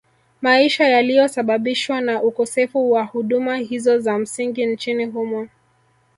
Maisha 0.41 0.87
yaliyosababishwa 0.87 2.01
na 2.01 2.23
ukosefu 2.23 2.91
wa 2.91 3.03
huduma 3.03 3.57
hizo 3.57 3.99
za 3.99 4.17
msingi 4.19 4.65
nchini 4.65 5.05
humo 5.05 5.47